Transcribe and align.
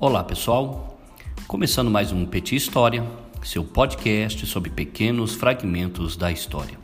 Olá 0.00 0.24
pessoal, 0.24 0.98
começando 1.46 1.88
mais 1.88 2.10
um 2.10 2.26
Petit 2.26 2.56
História, 2.56 3.08
seu 3.44 3.62
podcast 3.62 4.44
sobre 4.44 4.68
pequenos 4.68 5.36
fragmentos 5.36 6.16
da 6.16 6.32
história. 6.32 6.76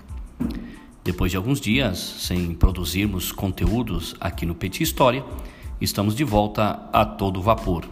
Depois 1.02 1.32
de 1.32 1.36
alguns 1.36 1.60
dias 1.60 1.98
sem 1.98 2.54
produzirmos 2.54 3.32
conteúdos 3.32 4.14
aqui 4.20 4.46
no 4.46 4.54
Petit 4.54 4.84
História, 4.84 5.24
estamos 5.80 6.14
de 6.14 6.22
volta 6.22 6.88
a 6.92 7.04
todo 7.04 7.42
vapor. 7.42 7.84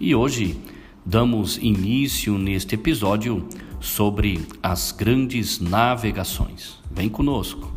E 0.00 0.16
hoje 0.16 0.60
damos 1.04 1.58
início 1.58 2.36
neste 2.36 2.74
episódio 2.74 3.48
sobre 3.78 4.44
as 4.60 4.90
grandes 4.90 5.60
navegações. 5.60 6.80
Vem 6.90 7.08
conosco. 7.08 7.75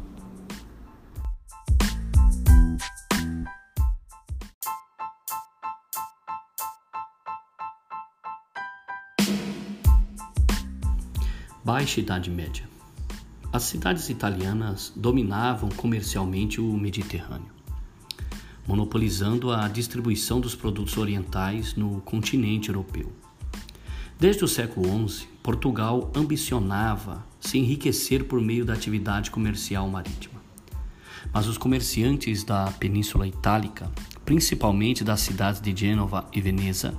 Baixa 11.71 11.99
Idade 11.99 12.31
Média. 12.31 12.67
As 13.53 13.61
cidades 13.61 14.09
italianas 14.09 14.91
dominavam 14.95 15.69
comercialmente 15.69 16.59
o 16.59 16.73
Mediterrâneo, 16.73 17.51
monopolizando 18.65 19.51
a 19.51 19.67
distribuição 19.67 20.41
dos 20.41 20.55
produtos 20.55 20.97
orientais 20.97 21.75
no 21.75 22.01
continente 22.01 22.69
europeu. 22.69 23.13
Desde 24.19 24.43
o 24.43 24.47
século 24.47 25.07
XI, 25.07 25.27
Portugal 25.43 26.11
ambicionava 26.15 27.23
se 27.39 27.59
enriquecer 27.59 28.23
por 28.23 28.41
meio 28.41 28.65
da 28.65 28.73
atividade 28.73 29.29
comercial 29.29 29.87
marítima. 29.87 30.41
Mas 31.31 31.45
os 31.45 31.59
comerciantes 31.59 32.43
da 32.43 32.71
Península 32.79 33.27
Itálica, 33.27 33.91
principalmente 34.25 35.03
das 35.03 35.19
cidades 35.19 35.61
de 35.61 35.79
Gênova 35.79 36.27
e 36.33 36.41
Veneza, 36.41 36.97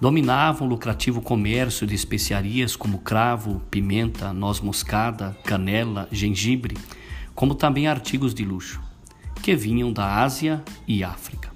dominavam 0.00 0.66
o 0.66 0.70
lucrativo 0.70 1.20
comércio 1.20 1.86
de 1.86 1.94
especiarias 1.94 2.76
como 2.76 2.98
cravo, 2.98 3.60
pimenta, 3.70 4.32
noz 4.32 4.60
moscada, 4.60 5.36
canela, 5.44 6.08
gengibre, 6.10 6.76
como 7.34 7.54
também 7.54 7.86
artigos 7.86 8.34
de 8.34 8.44
luxo, 8.44 8.80
que 9.42 9.54
vinham 9.54 9.92
da 9.92 10.22
Ásia 10.22 10.62
e 10.86 11.02
África. 11.02 11.52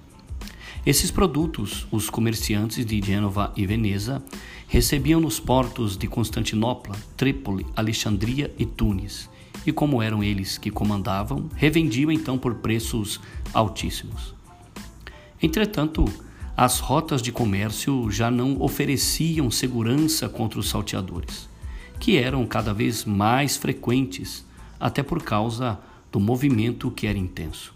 Esses 0.86 1.10
produtos, 1.10 1.86
os 1.90 2.08
comerciantes 2.08 2.86
de 2.86 3.00
Gênova 3.02 3.52
e 3.56 3.66
Veneza 3.66 4.22
recebiam 4.66 5.20
nos 5.20 5.38
portos 5.40 5.96
de 5.96 6.06
Constantinopla, 6.06 6.96
Trípoli, 7.16 7.66
Alexandria 7.76 8.54
e 8.58 8.64
Tunis, 8.64 9.28
e 9.66 9.72
como 9.72 10.02
eram 10.02 10.22
eles 10.22 10.56
que 10.56 10.70
comandavam, 10.70 11.48
revendiam 11.54 12.10
então 12.10 12.38
por 12.38 12.54
preços 12.56 13.20
altíssimos. 13.52 14.34
Entretanto, 15.42 16.04
as 16.60 16.80
rotas 16.80 17.22
de 17.22 17.30
comércio 17.30 18.10
já 18.10 18.32
não 18.32 18.60
ofereciam 18.60 19.48
segurança 19.48 20.28
contra 20.28 20.58
os 20.58 20.68
salteadores, 20.68 21.48
que 22.00 22.18
eram 22.18 22.44
cada 22.44 22.74
vez 22.74 23.04
mais 23.04 23.56
frequentes, 23.56 24.44
até 24.80 25.00
por 25.00 25.22
causa 25.22 25.78
do 26.10 26.18
movimento 26.18 26.90
que 26.90 27.06
era 27.06 27.16
intenso. 27.16 27.72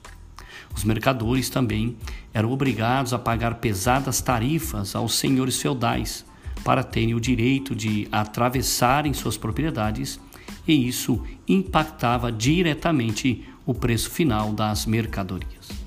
Os 0.75 0.83
mercadores 0.83 1.49
também 1.49 1.97
eram 2.35 2.51
obrigados 2.51 3.13
a 3.13 3.21
pagar 3.21 3.61
pesadas 3.61 4.21
tarifas 4.21 4.97
aos 4.97 5.15
senhores 5.15 5.63
feudais 5.63 6.25
para 6.65 6.83
terem 6.83 7.15
o 7.15 7.21
direito 7.21 7.77
de 7.77 8.09
atravessarem 8.11 9.15
suas 9.15 9.37
propriedades, 9.37 10.19
e 10.67 10.89
isso 10.89 11.23
impactava 11.47 12.33
diretamente 12.33 13.47
o 13.65 13.73
preço 13.73 14.11
final 14.11 14.53
das 14.53 14.87
mercadorias. 14.87 15.82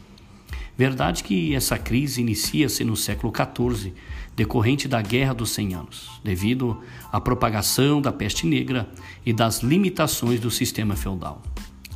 Verdade 0.77 1.23
que 1.23 1.55
essa 1.55 1.77
crise 1.77 2.19
inicia-se 2.19 2.83
no 2.83 2.97
século 2.97 3.31
XIV, 3.33 3.93
decorrente 4.35 4.89
da 4.89 5.01
Guerra 5.01 5.33
dos 5.33 5.51
Cem 5.51 5.73
Anos, 5.73 6.19
devido 6.21 6.81
à 7.11 7.21
propagação 7.21 8.01
da 8.01 8.11
peste 8.11 8.45
negra 8.45 8.89
e 9.25 9.31
das 9.31 9.63
limitações 9.63 10.39
do 10.41 10.51
sistema 10.51 10.97
feudal. 10.97 11.41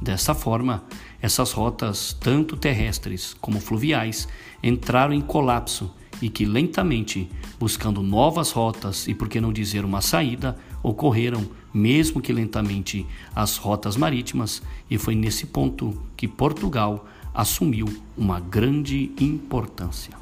Dessa 0.02 0.34
forma, 0.34 0.86
essas 1.22 1.52
rotas, 1.52 2.16
tanto 2.22 2.56
terrestres 2.56 3.36
como 3.42 3.60
fluviais, 3.60 4.30
entraram 4.64 5.14
em 5.14 5.20
colapso 5.20 5.94
e 6.22 6.30
que 6.30 6.46
lentamente, 6.46 7.30
buscando 7.60 8.02
novas 8.02 8.52
rotas 8.52 9.10
e 9.10 9.14
por 9.14 9.28
que 9.28 9.42
não 9.42 9.52
dizer 9.52 9.84
uma 9.84 10.00
saída, 10.00 10.58
ocorreram, 10.82 11.50
mesmo 11.74 12.22
que 12.22 12.32
lentamente, 12.32 13.06
as 13.36 13.58
rotas 13.58 13.98
marítimas, 13.98 14.62
e 14.90 14.98
foi 14.98 15.16
nesse 15.16 15.48
ponto 15.48 16.02
que 16.16 16.30
Portugal 16.30 17.06
assumiu 17.34 17.88
uma 18.18 18.40
grande 18.40 19.12
importância. 19.20 20.14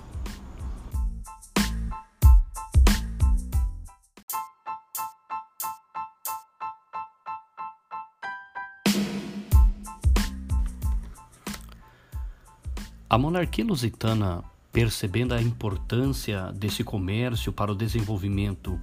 A 13.10 13.18
monarquia 13.18 13.64
lusitana, 13.64 14.44
percebendo 14.72 15.34
a 15.34 15.42
importância 15.42 16.52
desse 16.52 16.84
comércio 16.84 17.54
para 17.54 17.72
o 17.72 17.76
desenvolvimento 17.76 18.78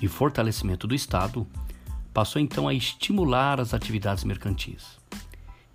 e 0.00 0.08
fortalecimento 0.08 0.86
do 0.86 0.94
Estado, 0.94 1.46
passou 2.14 2.40
então 2.40 2.66
a 2.66 2.72
estimular 2.72 3.60
as 3.60 3.74
atividades 3.74 4.24
mercantis. 4.24 4.98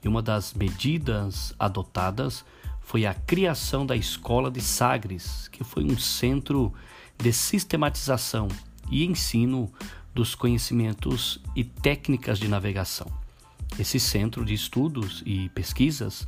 E 0.04 0.08
uma 0.08 0.22
das 0.22 0.54
medidas 0.54 1.54
adotadas 1.58 2.44
foi 2.82 3.06
a 3.06 3.14
criação 3.14 3.86
da 3.86 3.96
Escola 3.96 4.52
de 4.52 4.62
Sagres, 4.62 5.48
que 5.48 5.64
foi 5.64 5.84
um 5.84 5.98
centro 5.98 6.74
de 7.18 7.32
sistematização 7.32 8.48
e 8.92 9.06
ensino 9.06 9.72
dos 10.14 10.36
conhecimentos 10.36 11.40
e 11.56 11.64
técnicas 11.64 12.38
de 12.38 12.48
navegação. 12.48 13.08
Esse 13.80 14.00
centro 14.00 14.46
de 14.46 14.54
estudos 14.54 15.24
e 15.26 15.50
pesquisas 15.50 16.28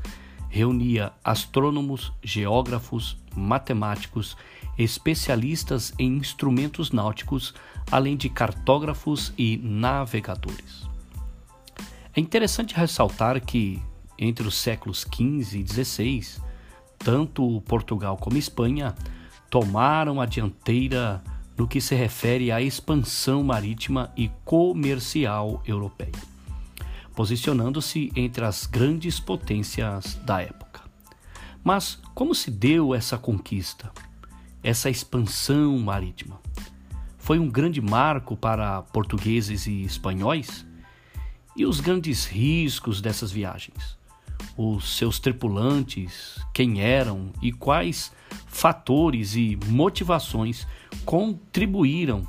reunia 0.50 1.12
astrônomos, 1.24 2.12
geógrafos, 2.24 3.18
matemáticos, 3.36 4.38
especialistas 4.78 5.94
em 6.00 6.18
instrumentos 6.18 6.92
náuticos, 6.92 7.54
além 7.92 8.16
de 8.16 8.30
cartógrafos 8.30 9.34
e 9.38 9.58
navegadores. 9.58 10.95
É 12.16 12.22
interessante 12.22 12.74
ressaltar 12.74 13.42
que, 13.42 13.82
entre 14.18 14.48
os 14.48 14.56
séculos 14.56 15.02
XV 15.02 15.60
e 15.60 15.68
XVI, 15.68 16.42
tanto 16.98 17.60
Portugal 17.68 18.16
como 18.16 18.38
Espanha 18.38 18.96
tomaram 19.50 20.22
a 20.22 20.26
dianteira 20.26 21.22
no 21.58 21.68
que 21.68 21.82
se 21.82 21.94
refere 21.94 22.54
à 22.54 22.62
expansão 22.62 23.44
marítima 23.44 24.14
e 24.16 24.30
comercial 24.46 25.62
europeia, 25.66 26.14
posicionando-se 27.14 28.10
entre 28.16 28.46
as 28.46 28.66
grandes 28.66 29.20
potências 29.20 30.16
da 30.24 30.42
época. 30.42 30.84
Mas 31.62 32.00
como 32.14 32.34
se 32.34 32.50
deu 32.50 32.96
essa 32.96 33.18
conquista, 33.18 33.92
essa 34.64 34.90
expansão 34.90 35.78
marítima? 35.80 36.40
Foi 37.18 37.40
um 37.40 37.50
grande 37.50 37.82
marco 37.82 38.38
para 38.38 38.84
portugueses 38.84 39.68
e 39.68 39.84
espanhóis? 39.84 40.66
E 41.56 41.66
os 41.66 41.80
grandes 41.80 42.26
riscos 42.26 43.00
dessas 43.00 43.32
viagens? 43.32 43.98
Os 44.58 44.98
seus 44.98 45.20
tripulantes, 45.20 46.38
quem 46.54 46.82
eram 46.82 47.32
e 47.42 47.52
quais 47.52 48.12
fatores 48.48 49.36
e 49.36 49.58
motivações 49.68 50.68
contribuíram 51.06 52.28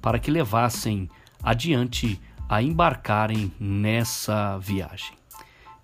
para 0.00 0.18
que 0.18 0.30
levassem 0.30 1.08
adiante 1.42 2.20
a 2.48 2.62
embarcarem 2.62 3.50
nessa 3.58 4.58
viagem. 4.58 5.14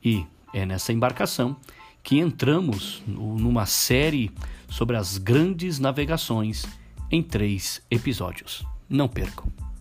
E 0.04 0.26
é 0.52 0.66
nessa 0.66 0.92
embarcação 0.92 1.56
que 2.02 2.18
entramos 2.18 3.02
numa 3.06 3.64
série 3.64 4.30
sobre 4.68 4.96
as 4.96 5.16
grandes 5.16 5.78
navegações 5.78 6.66
em 7.10 7.22
três 7.22 7.80
episódios. 7.90 8.64
Não 8.88 9.08
percam! 9.08 9.71